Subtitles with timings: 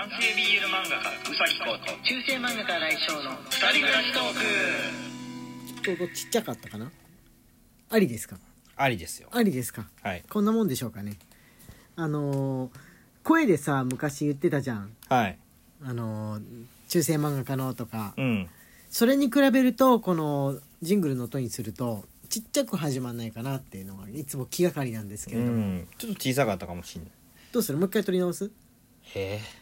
[0.00, 5.82] 男性 BL 漫画家うさぎこと中世漫画家来翔の二人暮らしトーク。
[5.84, 6.90] ちょうどちっちゃかったかな
[7.90, 8.38] ありですか？
[8.76, 9.28] ありですよ。
[9.30, 10.24] ありですかはい。
[10.30, 11.18] こんなもんでしょうかね。
[11.96, 12.70] あのー
[13.24, 14.90] 声でさ昔言ってたじゃん。
[15.10, 15.38] はい。
[15.84, 16.42] あのー
[16.88, 18.14] 中世漫画家のとか。
[18.16, 18.48] うん。
[18.88, 25.86] それに比べるとこのジングルの音にするとちっちゃく始まんないかなっていうのがいつも気がかりなんですけうれども、ん。
[25.98, 27.10] ちょっと小さかったかもしんない。
[27.52, 27.76] どうする？
[27.76, 28.50] もう一回撮り直す？
[29.14, 29.59] へい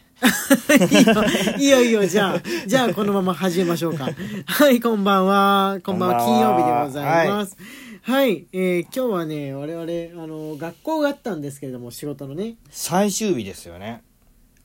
[1.59, 4.09] い よいいよいいよじゃあじゃあこのまま始めましょうか。
[4.47, 5.79] はいこんばんは。
[5.85, 7.57] こんばんは金曜日でございます。
[8.03, 8.27] は。
[8.27, 12.57] い、えー今日はね我々あの学校があったんですけれども仕事のね。
[12.71, 14.03] 最終日ですよね。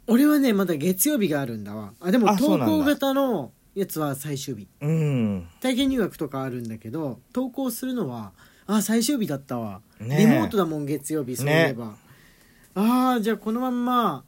[0.08, 1.94] 俺はねまだ月曜日があるんだわ。
[2.02, 2.74] あでも登あそうなんだ。
[2.74, 4.68] 校型のやつは最終日。
[4.82, 5.48] うん。
[5.62, 8.32] 体験入学とかあるんだけど登校するのは
[8.66, 10.26] あ最終日だったわ、ねえ。
[10.26, 11.96] リモートだもん月曜日そういえば、
[12.76, 14.24] ああじゃあこのまんま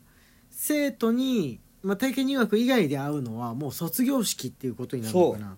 [0.58, 5.58] 生徒に、まあ、体験入学以外で会うのはもう卒業式っていうことになるのかな。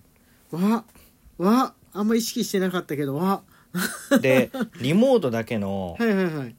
[0.51, 0.85] わ
[1.37, 3.43] わあんま意識してなかったけどわ。
[4.21, 4.49] で
[4.81, 6.55] リモートだけの はいはいはい。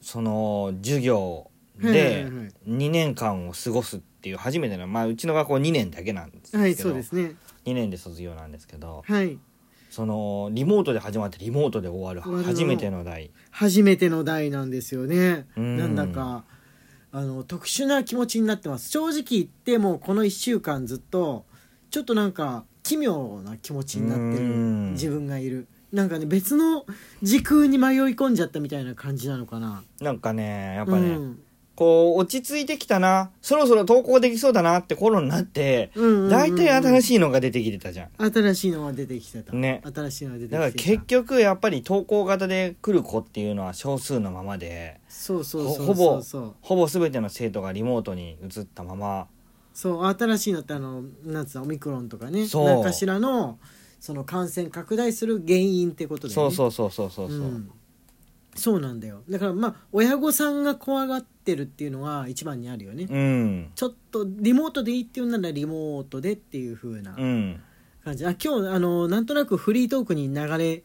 [0.00, 2.52] その授業はいではいはい。
[2.68, 7.36] 2年間を過ごすっていう初めてのまあうちの学校2年だけなんですけど、はいそうですね。
[7.66, 9.38] 2年で卒業なんですけどはい。
[9.90, 13.30] そのリモートで始まってリモートで終わる初めての代。
[13.52, 15.46] 初めての代なんですよね。
[15.56, 15.76] うん。
[15.76, 16.44] なんだか
[17.16, 18.90] あの特殊な気持ちになってます。
[18.90, 21.44] 正直言ってもうこの1週間ずっと
[21.90, 24.92] ちょっとなんか奇妙な気持ちになってるうん。
[24.94, 25.68] 自分がいる。
[25.92, 26.84] なんかね別の
[27.22, 29.84] 時空に迷い込んじゃったみたいな感じなのかな。
[30.00, 31.38] なんかねやっぱね、うん
[31.76, 33.30] こう落ち着いてきたな。
[33.42, 35.90] そろそろ投稿できそうだなって頃になって
[36.30, 38.30] 大体新しいのが出てきてたじゃん。
[38.32, 39.82] 新しいのが出てきてた、ね。
[39.84, 46.22] 新しいのが出てきてだからた結局やっぱり投稿型で来る子っていうのは少数のままでそうそうそうほぼ
[46.60, 49.26] ほぼ全ての生徒がリモートに移ったまま。
[49.72, 52.46] そう新しいのってあのなんつうのオミクロンとかね。
[52.46, 52.64] そう。
[52.66, 53.58] 何かしらの
[53.98, 57.70] その感染拡大する原因ってことで、ね、そうそうそうそうそうそう、ん。
[58.54, 59.22] そうなんだよ。
[59.28, 63.70] だからまあ親御さんが怖がってるっていうのが一番にあるよね、うん。
[63.74, 67.60] ちょっとリモートでいいっていうならリモートでっていう風なうん。
[68.04, 70.82] 感じ、あ今日あのなんとなくフリートークに流れ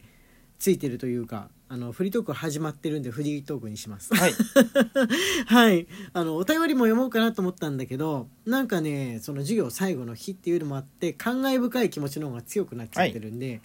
[0.58, 4.14] ついてるというかあのフリートーク始まってるんでフリートークにします。
[4.16, 4.34] はい。
[5.46, 5.88] はい。
[6.14, 13.62] あのお便りも読もうかなと思ったんだけどなんかねその授業最後の日っていうのもあって感慨深い気持ちの方が強くなっちゃってるんで、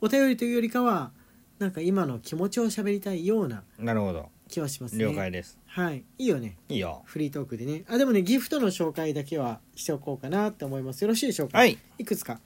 [0.00, 1.12] お便りというよりかは
[1.58, 5.04] なんか今の気持ちを喋りたいようななるほど気はしますね。
[5.04, 5.58] 了解です。
[5.66, 6.04] はい。
[6.18, 6.56] いいよね。
[6.68, 7.02] いいよ。
[7.06, 7.84] フリートークでね。
[7.88, 11.02] あでもねギフトの紹介だけはしておこうかなって思います。
[11.02, 11.58] よろしいでしょうか？
[11.58, 11.78] はい。
[11.98, 12.40] いくつか。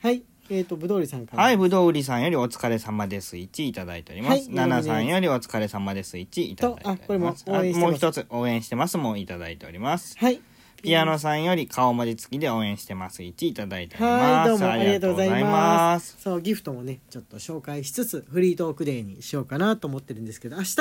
[0.00, 0.22] はい。
[0.50, 1.42] えっ、とぶどうりさんから。
[1.42, 3.36] はいぶどう売りさんよりお疲れ様です。
[3.36, 6.16] 1いただいております、はいさんよりお疲れ様です。
[6.16, 7.44] 1いただいております。
[7.44, 7.80] とあこれも応援してます。
[7.80, 10.16] もう一つ応援してますもいただいております。
[10.18, 10.40] はい
[10.82, 13.22] ピアノさんより顔文字付きで応援してます。
[13.22, 16.16] 1いただいておりはいますどうもありがとうございます。
[16.16, 16.22] す。
[16.22, 20.76] そうギフトもねちょっと紹介しつつフリートークデーにしようかなと思ってるんですけど明日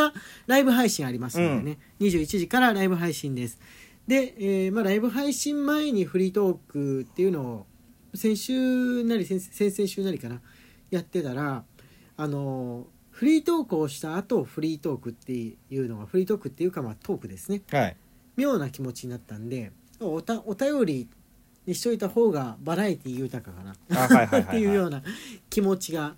[0.45, 3.59] ライブ配信ありますのでね、21時からライブ配信です。
[4.07, 7.65] で、えーまあ、ライブ配信前にフリートークっていうのを
[8.13, 10.41] 先週なり先先々週なりかな
[10.91, 11.63] やってたら
[12.17, 17.63] あのフリートークをした後フリートークっていうのがフリートークっていうかまあトークですね。
[17.71, 17.97] はい。
[18.37, 21.07] 妙な気持ちになったんでおたお便り
[21.65, 23.73] にしといた方がバラエティ豊かかな。
[24.41, 25.03] っていうような
[25.49, 26.15] 気持ちが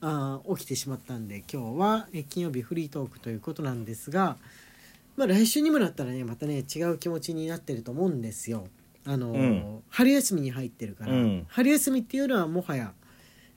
[0.00, 4.36] あー起きてしまったんで今日はえ金曜日フリートークということなんですが、
[5.16, 8.68] まあ、来週にもなったらねまたね違う気持ちになってると思うんですよ。
[9.04, 9.82] あのーうん。
[9.88, 11.46] 春休みに入ってるから、うん。
[11.48, 12.92] 春休みっていうのはもはや、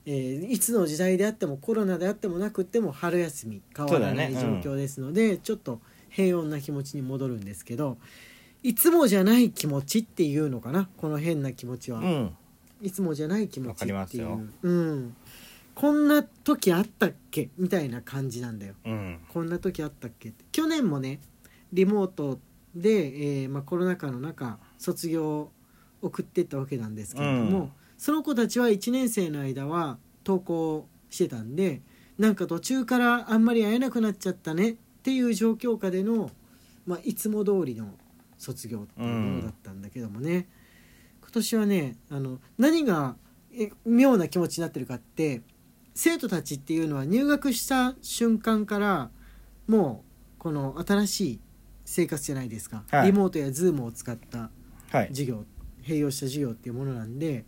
[0.06, 7.98] えーいつの時代であってもコロナであってもなくっても春休み変わらない状況ですので、ちょっと平穏な気持ちに戻るんですけど
[8.64, 12.00] いつもじゃない気持ちっていうのかなこの変な気持ちは。
[12.00, 12.36] うん。
[12.82, 14.40] いつもじゃない気持ちっていよ。
[14.64, 15.16] う、うん、
[15.76, 18.74] こんな時あったっけみたいな感じなんだよ。
[18.86, 19.20] うん。
[19.34, 21.20] こんな時あったっけ去年もね
[21.72, 22.40] リモート
[22.76, 25.52] で、えーまあ、コロナ禍の中卒業を
[26.02, 27.72] 送ってったわけなんですけれども、うん。
[27.98, 31.82] その子たちは1年生の間は登校してたんで
[32.18, 36.30] なんか途中からあんまり会えなくなっちゃったねっていう状況下での、
[36.86, 37.94] まあ、いつも通りの
[38.40, 40.48] 卒業っていうものだったんだけどもね、
[41.22, 43.16] 今年はねあの何が
[43.54, 45.42] え妙な気持ちになってるかって
[45.94, 49.12] 生徒たちっていうのは入学した瞬間から
[49.68, 50.04] も
[50.38, 51.40] うこの新しい
[51.86, 53.08] 生活じゃないですか、はい。
[53.08, 54.50] リモートやズームを使った
[54.92, 55.08] はい。
[55.10, 55.44] 授業
[55.84, 57.46] 併用した授業っていうものなんで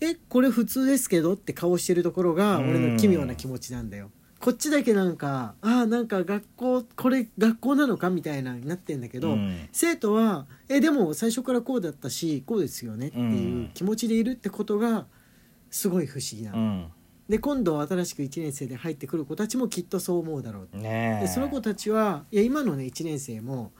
[0.00, 9.68] えこれ普通ですけどって顔してるところがうん俺の奇妙な気持ちなんだよこっちだけなんかああなんか学校これ学校なのかみたいなになってんだけど、うん。
[9.72, 15.06] 生徒は「えでも最初からこうだったしこうですよね」っていう気持ちでいるってことが
[15.70, 16.86] すごい不思議なの、うん。
[17.28, 20.76] で今度新しく1年生で入ってくる子たちもきっとそう思うだろう。
[20.76, 21.24] ねえ。
[21.24, 23.72] でその子たちはいや今のね1年生も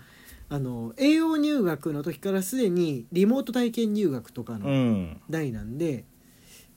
[0.49, 5.21] あの栄養入学の時からすでにリモート体験入学とかうのん。
[5.29, 6.05] 代なんで、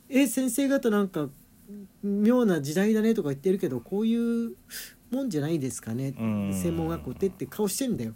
[0.10, 1.30] え先生方なんか
[2.04, 4.56] 妙な時代だねとか言ってるけどこういう
[5.12, 6.54] もんじゃないですかね、うん。
[6.54, 8.14] 専門学校ってって顔してんだよ。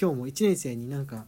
[0.00, 1.26] 今日も1年生になんか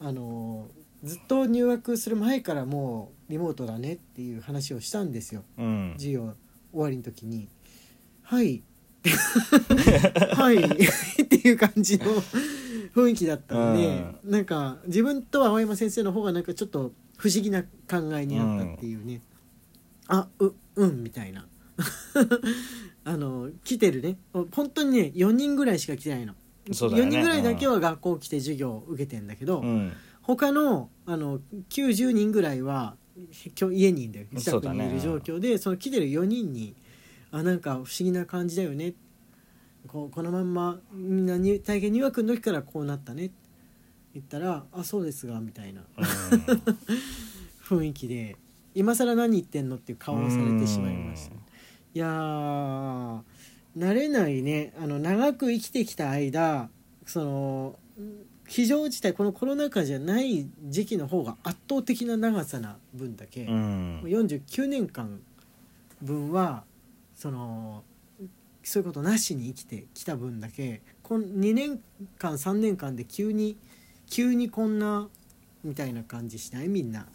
[0.00, 0.68] あの
[1.04, 5.44] ずっと入学する前からもうリモートだねっていう話をしたんですよ。
[5.58, 5.92] うん。
[5.96, 6.34] 授業
[6.72, 7.48] 終わりの時に
[8.22, 8.62] 「はい」
[10.34, 10.56] はい。
[11.22, 12.06] っていう感じの
[12.94, 17.68] 雰囲気だったので、なんか自分と青山先生の方がなんかちょっと不思議な考
[18.16, 19.22] えになったっていうね、
[20.08, 21.46] あううんみたいな。
[23.04, 24.18] あの来てるね。
[24.52, 26.34] 本当にね4人ぐらいしか来てないの、
[26.66, 27.10] 4そうだよね。
[27.10, 29.92] 人ぐらいだけは学校来て授業を受けてんだけど、うん。
[30.22, 31.40] 他のあの
[31.70, 32.96] 90人ぐらいは
[33.60, 34.26] 今日家にいるんだよ。
[34.32, 36.74] 自宅にいる状況でその来てる4人に
[37.32, 38.94] あなんか不思議な感じだよね。
[39.88, 43.26] こうこのまんまみんなに体験入学の時からこうなったね。
[43.26, 43.34] って
[44.14, 45.82] 言ったら「あそうですが」みたいな。
[47.64, 48.36] 雰囲気で
[48.74, 51.34] 今更何言ってんのっていう顔をされてしまいました。
[51.34, 53.20] いやー
[53.76, 54.72] 慣れないね。
[54.80, 56.68] あの長く生きてきた間
[57.06, 57.78] その
[58.46, 63.54] 非常事態このコロナ禍じゃない時期の方が圧倒的な長さな分だけ、うん。
[63.54, 65.20] うん49年間
[66.02, 66.64] 分は
[67.14, 67.84] その
[68.62, 71.80] そういうことなしに生きてきた分だけこん2年
[72.18, 73.56] 間3年間で急に
[74.06, 75.08] 急にこんな
[75.64, 76.68] みたいな感じしない？
[76.68, 77.06] みんな、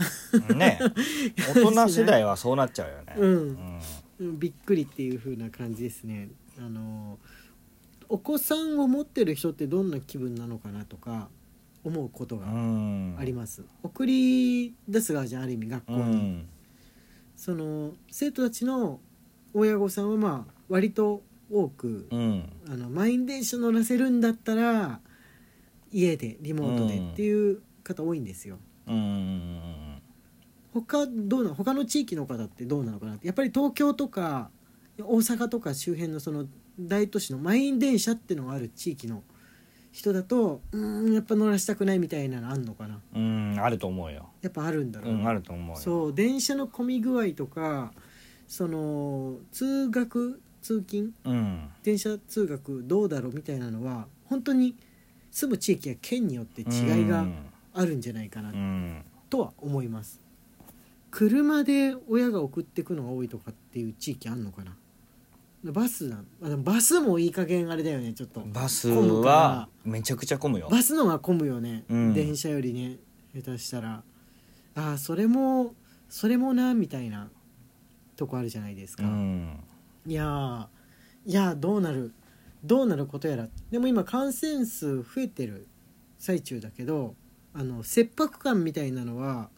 [0.56, 0.80] ね。
[1.56, 3.16] 大人世代はそうなっちゃうよね。
[3.18, 3.30] うん。
[3.30, 3.80] うん。
[4.20, 6.30] うんびっくりっていう風な感じですね。
[6.58, 7.20] あの
[8.10, 11.30] お子さんを持ってる人ってどんな気分なのかなとか
[11.84, 13.16] 思うことうがん。
[13.20, 16.48] あります、送り出す側じゃんある意味学校うに、ん。
[17.36, 19.00] その生徒たちの
[19.54, 21.22] 親御さんはまあ割と
[21.52, 22.50] 多く、うん。
[22.68, 25.00] あの満員電車乗らせるんだったら
[25.92, 28.58] 家でリモートでっていう方多いんですよ。
[28.88, 30.02] うん
[30.74, 33.26] 他どうな他の地域の方ってどうなのかなって。
[33.28, 34.50] やっぱり東京とか
[35.00, 36.46] 大阪とか周辺のその
[36.80, 39.24] 大都市の満員電車ってのがある地域の
[39.92, 43.00] 人だとうーんやっぱ乗らしたくないみたいなのあんのかな。
[43.16, 44.30] うんあると思うよ。
[44.42, 45.76] やっぱあるんだろううね、んあると思うよ。
[45.76, 47.92] そう電車の混み具合とか
[48.48, 51.70] その通学通勤うん。
[51.84, 54.76] 電車通学どうだろうみたいなのは本当に
[55.32, 57.26] 住む地域や県によって違いが
[57.78, 58.50] あるんじゃないかな。
[58.50, 59.04] うん。
[59.30, 60.22] とは思います。
[61.12, 64.76] 車で親が送ってくのが多いとかっていう地域あんのかな。
[65.64, 68.42] バスなあでもバスもいい加減あれだよねちょっと。
[68.42, 70.68] バス混むかはめちゃくちゃ混むよ。
[70.70, 72.14] バスのが混むよね、うん。
[72.14, 72.98] 電車よりね
[73.34, 74.04] 下手したら。
[74.76, 75.74] ああそれも
[76.10, 77.30] それもなみたいな。
[78.16, 79.60] とこあるじゃないですか、うん。
[80.08, 80.68] いやー
[81.28, 82.14] いやーどうなる。
[82.64, 83.48] どうなることやら。
[83.70, 85.68] でも今感染数増えてる
[86.18, 87.16] 最中だけど
[87.58, 89.50] あの切迫感みたいなのは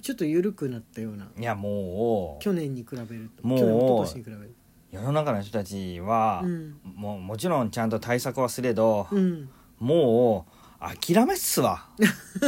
[0.00, 1.28] ちょっと緩くなったような。
[1.38, 2.42] いやもう。
[2.42, 3.46] 去年に比べると。
[3.46, 3.58] もう。
[3.58, 4.54] 去年一昨年に比べる
[4.90, 6.80] 世の中の人たちは、うん。
[6.82, 9.50] もうもちろんちゃんと対策はすれど、うん。
[9.78, 10.46] も
[10.80, 11.90] う諦めっすわ。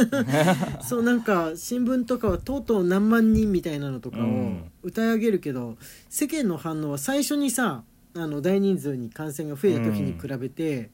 [0.81, 4.71] そうなんか新聞とかはとうとう何万人みたいなのとかをうん。
[4.81, 5.77] 歌い上げるけど、
[6.09, 7.83] 世間の反応は最初にさ
[8.15, 10.89] あの大人数に感染が増えた時に比べて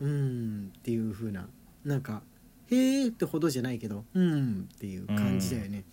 [0.00, 1.48] うーんっていう風な
[1.84, 2.22] なんか
[2.70, 5.84] 「へーってほどじゃないけど「うん」っていう感じだよね。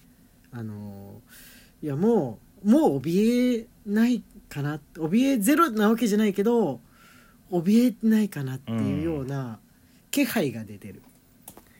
[0.51, 1.22] あの
[1.82, 6.79] いやもうもう怯えないかな怯えゼロなわけじゃないけど
[7.51, 9.60] 怯えないかなっていうような
[10.12, 11.01] 気配が出てる。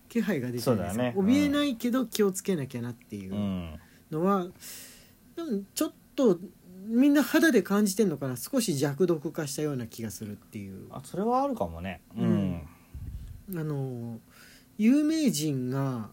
[0.10, 1.14] 気配が出てるんですそうだね。
[1.16, 3.80] うん怯えないけど気をつけなきゃなっていううん。
[4.12, 4.48] のは、
[5.36, 6.40] でもちょっと
[6.88, 10.88] みんな肌で感じてんのかな少し弱毒化したような気がするっていう。
[10.92, 12.02] あそれはあるかもね。
[12.16, 12.62] うん、
[13.56, 14.20] あの
[14.78, 16.10] 有名人が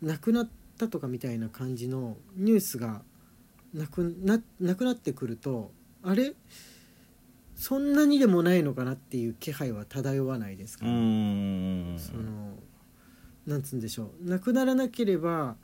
[0.00, 3.02] 亡くなったとかみたいな感じのニュースが
[3.72, 5.70] なくななくなってくると
[6.02, 6.34] あれ？
[7.54, 10.86] そんなにでもないのかなっていう気配は漂わないですか？
[10.86, 12.54] うら、んその
[13.46, 14.28] なんつうんでしょう。
[14.28, 15.56] なくならなければ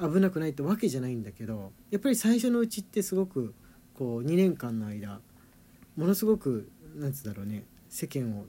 [0.00, 3.54] 危なくないってわけじゃないんだけどやっぱり最初のうちってすごく
[3.94, 5.20] こう2年間の間
[5.96, 8.46] ものすごくなんつうんだろうね世間を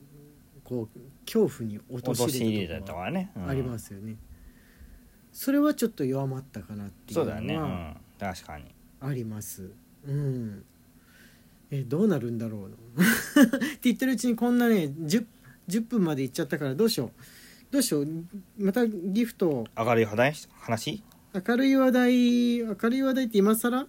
[0.66, 3.48] こう恐怖に落とし入陥れたれたとかね、うん。
[3.48, 4.18] ありますよね、
[5.32, 8.66] それはちょっと弱まったかなっていうそうだよね、うのはん、確かに。
[9.00, 9.72] あります。
[10.06, 10.66] うん。
[11.72, 12.76] えどうなるんだろうな
[13.46, 15.26] って言ってるうちにこんなね 10,
[15.68, 17.12] 10分までいっちゃったからどうしよう。
[17.72, 18.08] どうしよう。
[18.58, 20.48] またギフト明るい話？
[20.60, 21.04] 話？
[21.34, 21.92] 明るい話？
[21.92, 23.88] 題明るい話題って今更？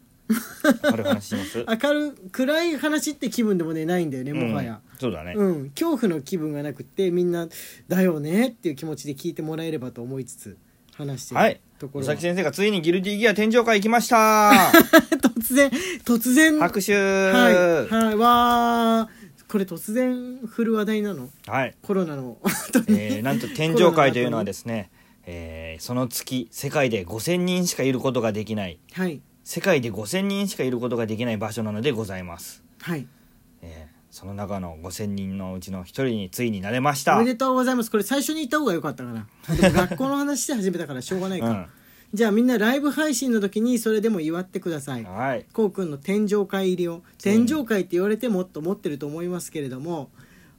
[0.91, 1.65] 明るい話します？
[1.85, 5.71] 明る暗い話って気分でもねないんだよねもはや、うんそうだね、うん。
[5.71, 7.49] 恐怖の気分がなくってみんな
[7.87, 10.57] 「だよね」っていう気持ちで聞いてもらえればと思いつつ
[10.95, 11.55] 話してはい。
[11.55, 14.51] るとこ宇ろ先生がついにギルディギア天井会行きました。
[15.21, 15.71] 突然
[16.05, 16.59] 突然。
[16.59, 16.95] 拍手。
[16.95, 17.95] はい。
[17.95, 18.17] はい。
[18.17, 19.27] わー。
[19.53, 21.29] これ突然振る話題なの？
[21.47, 21.75] はい。
[21.83, 22.39] コロナの。
[22.89, 24.91] えーなんと天上界というのはですね、
[25.27, 28.79] えーその月世界で5000人しかいることができない。
[28.93, 33.07] はい世界で5000人しかいることができない場所なのでございます、はい。
[33.63, 37.17] えーその中の5000人のうちの一人についになれました。
[37.17, 37.91] おめでとうございます。
[37.91, 39.27] これ最初に言った方が良かったかな。
[39.47, 41.67] 学校の話して始めたからしょうがないか、うん。
[42.15, 45.05] じゃあみんなライブ配信の時にそれでも祝ってください。
[45.05, 45.45] はい。
[45.53, 47.03] こうくんの天上界入りを。
[47.23, 50.09] 天上界って言われてもっと思ってると思いますけれども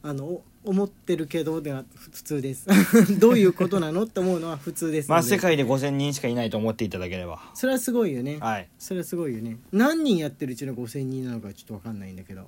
[0.04, 2.68] あのお思ってるけどではふ普通です。
[3.20, 7.42] どういうことなのって思うのは普通ですまあ世界で5000人しかいないと思っていただければ。
[7.54, 8.38] それはすごいよね。
[8.40, 8.68] はい。
[8.78, 9.58] それはすごいよね。
[9.72, 12.48] 何人やってるうちの5000人なのかちょっと分かんないんだけど。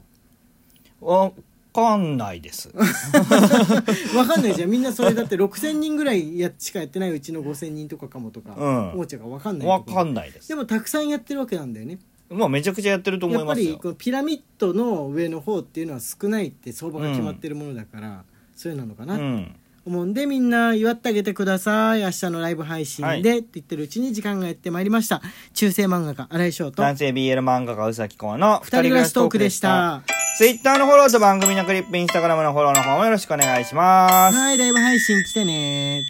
[1.02, 1.32] わ
[1.74, 2.70] かんないです。
[2.76, 4.70] 分かんないじゃん。
[4.70, 8.92] みんなそれだって6000人ぐらいやしかやってないうちの5000人とかかもとか、うん。
[8.94, 10.50] 思っちゃうから分かんないわかんないです。
[10.50, 12.00] でもたくさんやってるわけなんだよね
[12.30, 13.72] まあめちゃくちゃやってると思やっぱいますよ。
[13.72, 18.24] りこのピラミッドの上の方っていうのは少ないって相場が決まってるものだから、
[18.56, 19.56] そういうなのかな、うん。
[19.86, 22.02] 思うんでみんな祝ってあげてください。
[22.02, 23.40] 明日のライブ配信で、はい。
[23.40, 25.22] って言ってるうちに時間がやってまいりました。
[25.54, 30.04] 中世漫画家新井翔と男性 BL 漫画家宇崎公の二人暮らしトークでした。
[30.38, 34.38] ツイッターのフォローと番組のクリップインスタグラムのフォローの方もよろしくお願いします。
[34.38, 36.06] はいライブ配信来てね